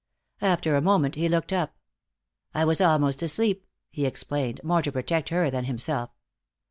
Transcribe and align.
After 0.41 0.75
a 0.75 0.81
moment 0.81 1.13
he 1.13 1.29
looked 1.29 1.53
up. 1.53 1.75
"I 2.55 2.65
was 2.65 2.81
almost 2.81 3.21
asleep," 3.21 3.67
he 3.91 4.07
explained, 4.07 4.59
more 4.63 4.81
to 4.81 4.91
protect 4.91 5.29
her 5.29 5.51
than 5.51 5.65
himself. 5.65 6.09